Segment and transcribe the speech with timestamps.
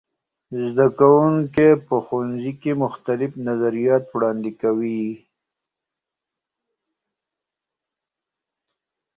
[0.65, 5.03] زده کوونکي په ښوونځي کې مختلف نظریات وړاندې کوي.